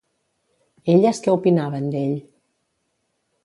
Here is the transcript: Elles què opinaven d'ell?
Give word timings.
Elles 0.93 1.21
què 1.27 1.35
opinaven 1.37 1.93
d'ell? 1.97 2.19